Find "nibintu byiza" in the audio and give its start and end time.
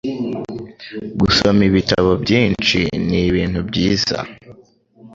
3.09-4.17